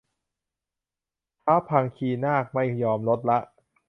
[1.43, 3.39] ท้าวพังคีนาคไม่ยอมลดละ